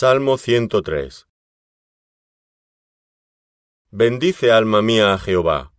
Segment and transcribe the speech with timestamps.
[0.00, 1.26] Salmo 103
[3.90, 5.72] Bendice alma mía a Jehová,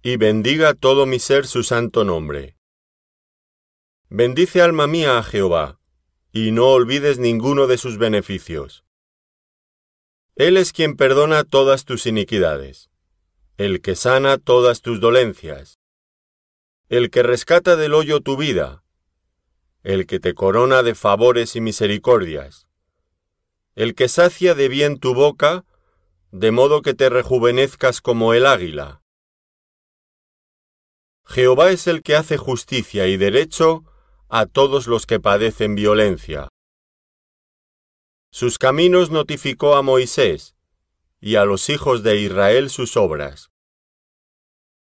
[0.00, 2.56] y bendiga todo mi ser su santo nombre.
[4.08, 5.78] Bendice alma mía a Jehová,
[6.32, 8.86] y no olvides ninguno de sus beneficios.
[10.34, 12.88] Él es quien perdona todas tus iniquidades,
[13.58, 15.78] el que sana todas tus dolencias,
[16.88, 18.82] el que rescata del hoyo tu vida,
[19.82, 22.67] el que te corona de favores y misericordias
[23.78, 25.64] el que sacia de bien tu boca,
[26.32, 29.04] de modo que te rejuvenezcas como el águila.
[31.24, 33.84] Jehová es el que hace justicia y derecho
[34.28, 36.48] a todos los que padecen violencia.
[38.32, 40.56] Sus caminos notificó a Moisés,
[41.20, 43.52] y a los hijos de Israel sus obras.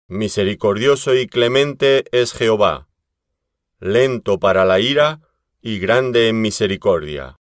[0.06, 2.86] Misericordioso y clemente es Jehová,
[3.80, 5.22] lento para la ira
[5.60, 7.36] y grande en misericordia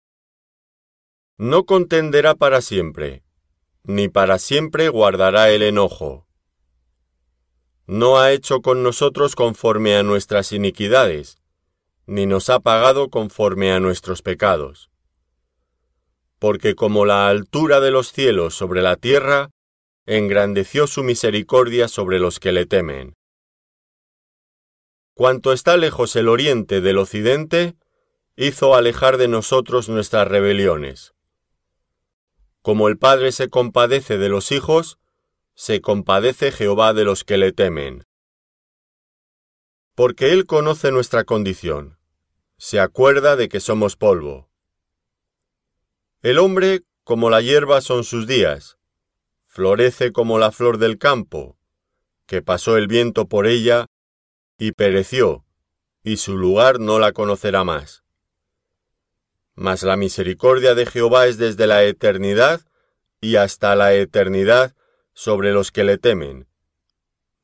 [1.43, 3.25] no contenderá para siempre,
[3.83, 6.29] ni para siempre guardará el enojo.
[7.85, 11.39] No ha hecho con nosotros conforme a nuestras iniquidades,
[12.07, 14.89] ni nos ha pagado conforme a nuestros pecados.
[16.39, 19.51] Porque como la altura de los cielos sobre la tierra,
[20.07, 23.15] engrandeció su misericordia sobre los que le temen.
[25.15, 27.75] Cuanto está lejos el oriente del occidente,
[28.37, 31.12] hizo alejar de nosotros nuestras rebeliones.
[32.63, 34.99] Como el Padre se compadece de los hijos,
[35.55, 38.05] se compadece Jehová de los que le temen.
[39.97, 41.99] Porque Él conoce nuestra condición,
[42.57, 44.49] se acuerda de que somos polvo.
[46.23, 48.79] El hombre, como la hierba son sus días,
[49.45, 51.59] florece como la flor del campo,
[52.27, 53.87] que pasó el viento por ella
[54.57, 55.45] y pereció,
[56.05, 58.02] y su lugar no la conocerá más.
[59.63, 62.63] Mas la misericordia de Jehová es desde la eternidad
[63.21, 64.75] y hasta la eternidad
[65.13, 66.49] sobre los que le temen,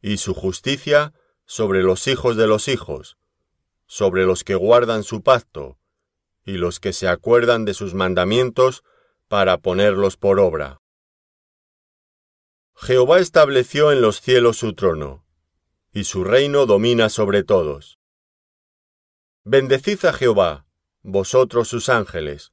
[0.03, 1.13] y su justicia
[1.45, 3.19] sobre los hijos de los hijos,
[3.87, 5.79] sobre los que guardan su pacto,
[6.45, 8.83] y los que se acuerdan de sus mandamientos
[9.29, 10.81] para ponerlos por obra.
[12.75, 15.25] Jehová estableció en los cielos su trono,
[15.93, 18.01] y su reino domina sobre todos.
[19.45, 20.68] Bendecid a Jehová,
[21.11, 22.53] vosotros sus ángeles,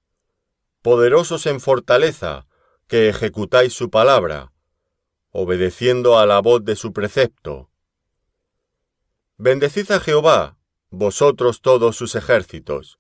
[0.82, 2.48] poderosos en fortaleza,
[2.88, 4.54] que ejecutáis su palabra,
[5.32, 7.70] obedeciendo a la voz de su precepto.
[9.36, 10.58] Bendecid a Jehová,
[10.90, 12.98] vosotros todos sus ejércitos,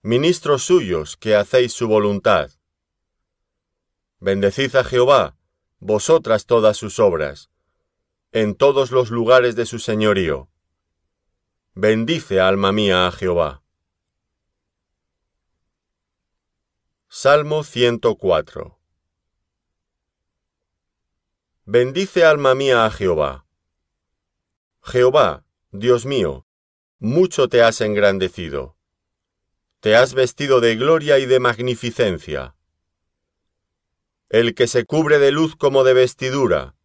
[0.00, 2.50] ministros suyos que hacéis su voluntad.
[4.18, 5.36] Bendecid a Jehová,
[5.78, 7.50] vosotras todas sus obras,
[8.32, 10.48] en todos los lugares de su señorío.
[11.74, 13.62] Bendice, alma mía, a Jehová.
[17.12, 18.78] Salmo 104
[21.64, 23.46] Bendice alma mía a Jehová.
[24.80, 26.46] Jehová, Dios mío,
[27.00, 28.76] mucho te has engrandecido.
[29.80, 32.54] Te has vestido de gloria y de magnificencia.
[34.28, 36.76] El que se cubre de luz como de vestidura,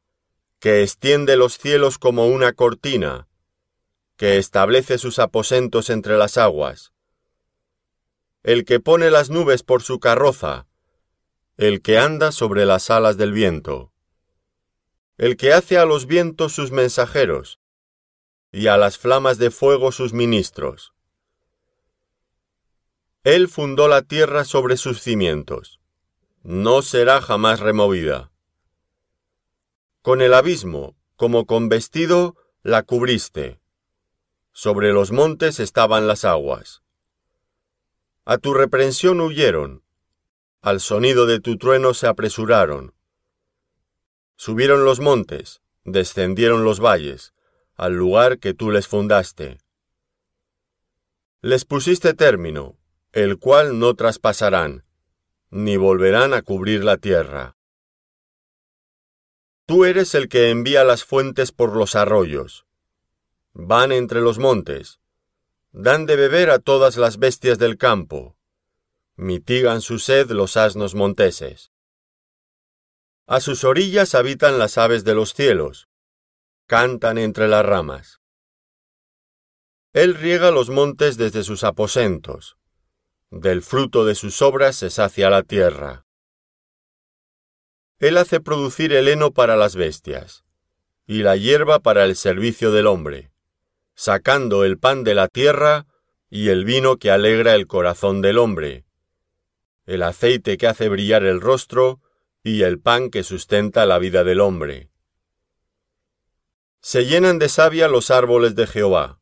[0.58, 3.28] que extiende los cielos como una cortina,
[4.18, 6.95] que establece sus aposentos entre las aguas
[8.46, 10.68] el que pone las nubes por su carroza,
[11.58, 13.92] el que anda sobre las alas del viento,
[15.18, 17.60] el que hace a los vientos sus mensajeros,
[18.52, 20.94] y a las flamas de fuego sus ministros.
[23.24, 25.80] Él fundó la tierra sobre sus cimientos,
[26.44, 28.32] no será jamás removida.
[30.04, 33.60] Con el abismo, como con vestido, la cubriste.
[34.52, 36.85] Sobre los montes estaban las aguas.
[38.28, 39.84] A tu reprensión huyeron,
[40.64, 42.96] al sonido de tu trueno se apresuraron.
[44.36, 47.36] Subieron los montes, descendieron los valles,
[47.76, 49.60] al lugar que tú les fundaste.
[51.42, 52.80] Les pusiste término,
[53.12, 54.86] el cual no traspasarán,
[55.52, 57.56] ni volverán a cubrir la tierra.
[59.68, 62.66] Tú eres el que envía las fuentes por los arroyos.
[63.54, 65.00] Van entre los montes,
[65.78, 68.38] dan de beber a todas las bestias del campo,
[69.18, 71.74] mitigan su sed los asnos monteses.
[73.28, 75.90] A sus orillas habitan las aves de los cielos,
[76.66, 78.22] cantan entre las ramas.
[79.92, 82.58] Él riega los montes desde sus aposentos,
[83.30, 86.06] del fruto de sus obras se sacia la tierra.
[88.00, 90.46] Él hace producir el heno para las bestias,
[91.06, 93.35] y la hierba para el servicio del hombre
[93.96, 95.88] sacando el pan de la tierra
[96.30, 98.86] y el vino que alegra el corazón del hombre,
[99.86, 102.02] el aceite que hace brillar el rostro
[102.44, 104.92] y el pan que sustenta la vida del hombre.
[106.82, 109.20] Se llenan de savia los árboles de Jehová,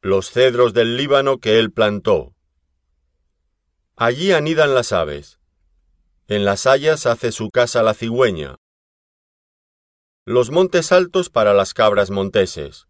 [0.00, 2.34] los cedros del Líbano que él plantó.
[3.96, 5.40] Allí anidan las aves,
[6.28, 8.56] en las hayas hace su casa la cigüeña.
[10.24, 12.86] Los montes altos para las cabras monteses,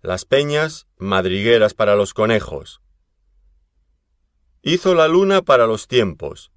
[0.00, 2.80] las peñas madrigueras para los conejos.
[4.62, 6.52] Hizo la luna para los tiempos,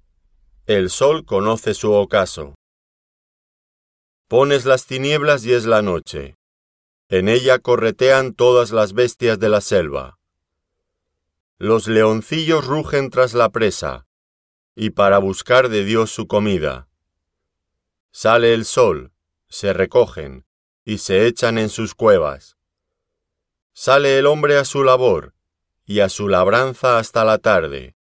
[0.66, 2.54] el sol conoce su ocaso.
[4.28, 6.36] Pones las tinieblas y es la noche,
[7.08, 10.18] en ella corretean todas las bestias de la selva.
[11.58, 14.06] Los leoncillos rugen tras la presa,
[14.74, 16.88] y para buscar de Dios su comida.
[18.12, 19.12] Sale el sol,
[19.48, 20.46] se recogen,
[20.84, 22.56] y se echan en sus cuevas.
[23.74, 25.34] Sale el hombre a su labor,
[25.84, 27.96] y a su labranza hasta la tarde.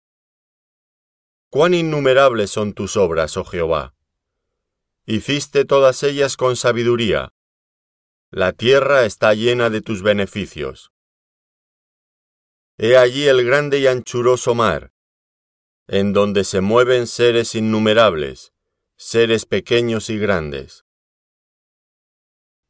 [1.50, 3.94] Cuán innumerables son tus obras, oh Jehová.
[5.06, 7.34] Hiciste todas ellas con sabiduría.
[8.30, 10.92] La tierra está llena de tus beneficios.
[12.78, 14.94] He allí el grande y anchuroso mar,
[15.88, 18.54] en donde se mueven seres innumerables,
[18.96, 20.86] seres pequeños y grandes.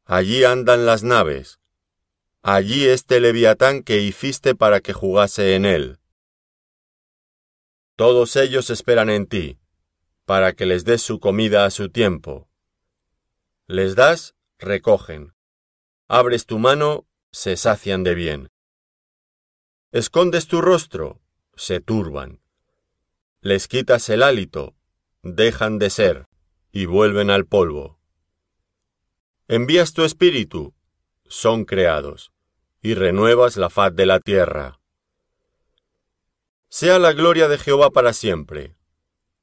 [0.04, 1.61] Allí andan las naves,
[2.42, 5.98] allí este leviatán que hiciste para que jugase en él.
[7.94, 9.58] Todos ellos esperan en ti,
[10.24, 12.48] para que les des su comida a su tiempo.
[13.68, 15.34] Les das, recogen.
[16.08, 18.50] Abres tu mano, se sacian de bien.
[19.92, 21.20] Escondes tu rostro,
[21.54, 22.40] se turban.
[23.40, 24.74] Les quitas el hálito,
[25.22, 26.26] dejan de ser,
[26.72, 28.00] y vuelven al polvo.
[29.48, 30.74] Envías tu espíritu,
[31.26, 32.31] son creados,
[32.82, 34.80] y renuevas la faz de la tierra.
[36.68, 38.76] Sea la gloria de Jehová para siempre.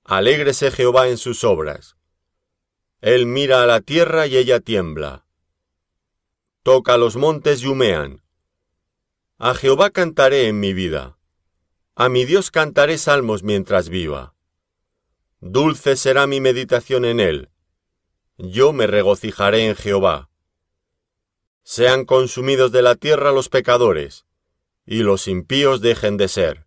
[0.03, 1.95] Alégrese Jehová en sus obras.
[2.99, 5.25] Él mira a la tierra y ella tiembla.
[6.63, 8.21] Toca los montes y humean.
[9.37, 11.17] A Jehová cantaré en mi vida.
[11.95, 14.35] A mi Dios cantaré salmos mientras viva.
[15.39, 17.49] Dulce será mi meditación en él.
[18.37, 20.28] Yo me regocijaré en Jehová.
[21.71, 24.25] Sean consumidos de la tierra los pecadores,
[24.87, 26.65] y los impíos dejen de ser.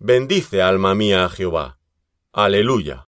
[0.00, 1.78] Bendice, alma mía, a Jehová.
[2.32, 3.08] Aleluya.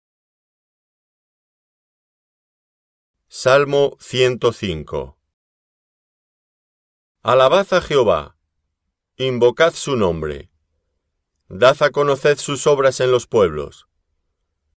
[3.28, 5.16] Salmo 105
[7.22, 8.36] Alabad a Jehová,
[9.18, 10.50] invocad su nombre
[11.46, 13.86] Dad a conocer sus obras en los pueblos.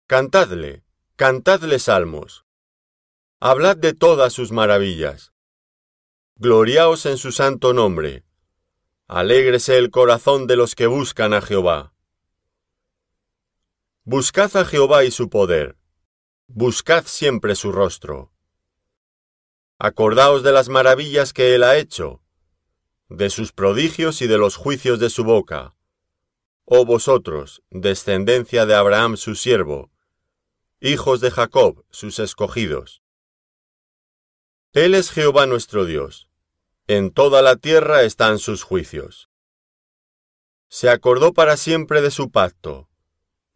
[0.09, 0.83] Cantadle,
[1.15, 2.45] cantadle salmos.
[3.39, 5.32] Hablad de todas sus maravillas.
[6.45, 8.25] Gloriaos en su santo nombre.
[9.07, 11.95] Alégrese el corazón de los que buscan a Jehová.
[14.03, 15.77] Buscad a Jehová y su poder.
[16.49, 18.33] Buscad siempre su rostro.
[19.79, 22.25] Acordaos de las maravillas que él ha hecho,
[23.09, 25.77] de sus prodigios y de los juicios de su boca
[26.65, 29.93] oh vosotros, descendencia de Abraham su siervo,
[30.81, 33.01] hijos de Jacob sus escogidos.
[34.73, 36.32] Él es Jehová nuestro Dios,
[36.93, 39.29] en toda la tierra están sus juicios.
[40.69, 42.89] Se acordó para siempre de su pacto,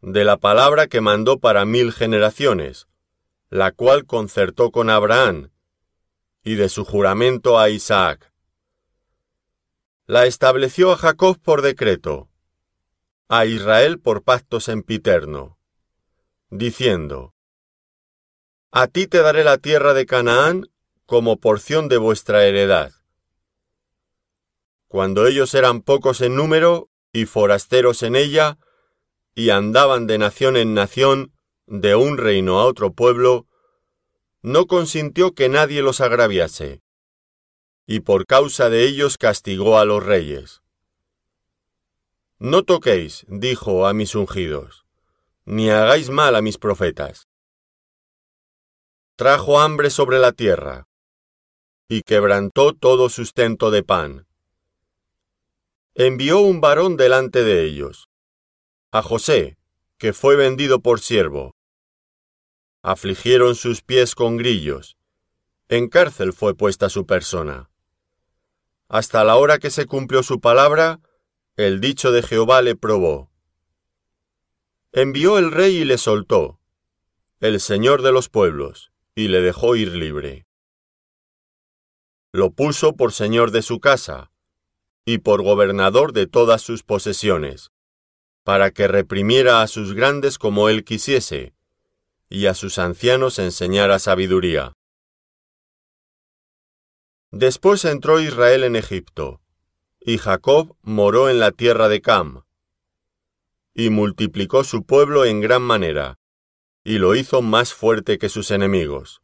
[0.01, 2.87] de la palabra que mandó para mil generaciones,
[3.49, 5.51] la cual concertó con Abraham,
[6.43, 8.31] y de su juramento a Isaac.
[10.05, 12.29] La estableció a Jacob por decreto,
[13.27, 15.57] a Israel por pacto sempiterno,
[16.49, 17.33] diciendo,
[18.71, 20.69] A ti te daré la tierra de Canaán
[21.05, 22.91] como porción de vuestra heredad.
[24.87, 28.57] Cuando ellos eran pocos en número y forasteros en ella,
[29.35, 31.33] y andaban de nación en nación,
[31.65, 33.47] de un reino a otro pueblo,
[34.41, 36.81] no consintió que nadie los agraviase,
[37.85, 40.61] y por causa de ellos castigó a los reyes.
[42.39, 44.85] No toquéis, dijo a mis ungidos,
[45.45, 47.27] ni hagáis mal a mis profetas.
[49.15, 50.87] Trajo hambre sobre la tierra,
[51.89, 54.26] y quebrantó todo sustento de pan.
[55.99, 58.07] Envió un varón delante de ellos,
[58.91, 59.57] a José,
[59.97, 61.55] que fue vendido por siervo.
[62.83, 64.95] Afligieron sus pies con grillos,
[65.69, 67.71] en cárcel fue puesta su persona.
[68.87, 70.99] Hasta la hora que se cumplió su palabra,
[71.55, 73.31] el dicho de Jehová le probó.
[74.91, 76.59] Envió el rey y le soltó,
[77.39, 80.45] el señor de los pueblos, y le dejó ir libre.
[82.31, 84.31] Lo puso por señor de su casa,
[85.09, 87.71] y por gobernador de todas sus posesiones,
[88.43, 91.53] para que reprimiera a sus grandes como él quisiese,
[92.29, 94.73] y a sus ancianos enseñara sabiduría.
[97.31, 99.39] Después entró Israel en Egipto,
[100.01, 102.43] y Jacob moró en la tierra de Cam,
[103.73, 106.19] y multiplicó su pueblo en gran manera,
[106.83, 109.21] y lo hizo más fuerte que sus enemigos.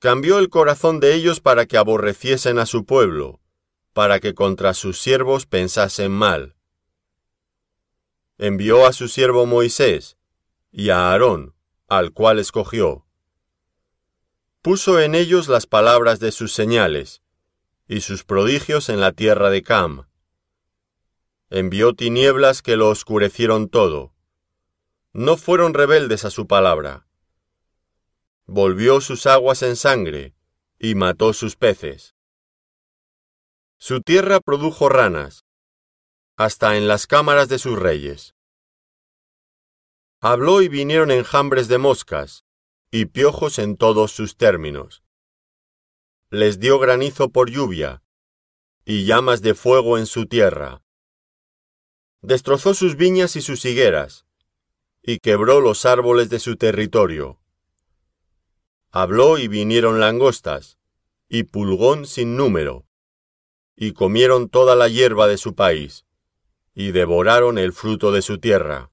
[0.00, 3.41] Cambió el corazón de ellos para que aborreciesen a su pueblo,
[3.92, 6.54] para que contra sus siervos pensasen mal.
[8.38, 10.16] Envió a su siervo Moisés
[10.70, 11.54] y a Aarón,
[11.88, 13.06] al cual escogió.
[14.62, 17.22] Puso en ellos las palabras de sus señales,
[17.86, 20.08] y sus prodigios en la tierra de Cam.
[21.50, 24.14] Envió tinieblas que lo oscurecieron todo.
[25.12, 27.06] No fueron rebeldes a su palabra.
[28.46, 30.34] Volvió sus aguas en sangre,
[30.78, 32.11] y mató sus peces.
[33.84, 35.44] Su tierra produjo ranas,
[36.36, 38.36] hasta en las cámaras de sus reyes.
[40.20, 42.44] Habló y vinieron enjambres de moscas,
[42.92, 45.02] y piojos en todos sus términos.
[46.30, 48.04] Les dio granizo por lluvia,
[48.84, 50.84] y llamas de fuego en su tierra.
[52.20, 54.26] Destrozó sus viñas y sus higueras,
[55.02, 57.40] y quebró los árboles de su territorio.
[58.92, 60.78] Habló y vinieron langostas,
[61.28, 62.86] y pulgón sin número,
[63.76, 66.04] y comieron toda la hierba de su país,
[66.74, 68.90] y devoraron el fruto de su tierra.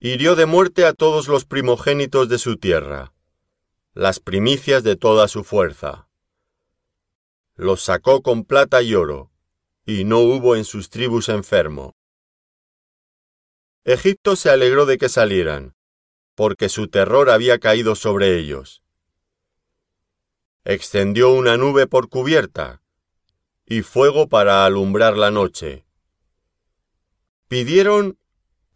[0.00, 3.12] Hirió de muerte a todos los primogénitos de su tierra,
[3.94, 6.08] las primicias de toda su fuerza.
[7.56, 9.32] Los sacó con plata y oro,
[9.84, 11.96] y no hubo en sus tribus enfermo.
[13.84, 15.74] Egipto se alegró de que salieran,
[16.34, 18.82] porque su terror había caído sobre ellos
[20.70, 22.82] extendió una nube por cubierta
[23.64, 25.86] y fuego para alumbrar la noche.
[27.48, 28.18] Pidieron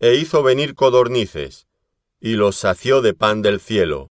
[0.00, 1.68] e hizo venir codornices,
[2.18, 4.10] y los sació de pan del cielo.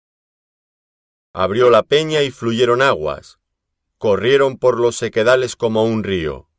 [1.33, 3.39] Abrió la peña y fluyeron aguas,
[3.97, 6.51] corrieron por los sequedales como un río.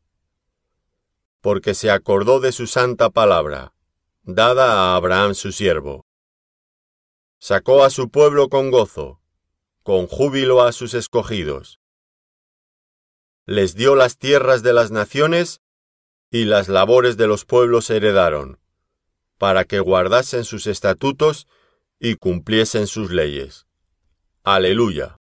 [1.42, 3.76] Porque se acordó de su santa palabra,
[4.24, 6.08] dada a Abraham su siervo.
[7.38, 9.23] Sacó a su pueblo con gozo,
[9.84, 11.80] con júbilo a sus escogidos.
[13.46, 15.62] Les dio las tierras de las naciones
[16.32, 18.60] y las labores de los pueblos heredaron,
[19.38, 21.48] para que guardasen sus estatutos
[22.00, 23.68] y cumpliesen sus leyes.
[24.44, 25.12] Aleluya.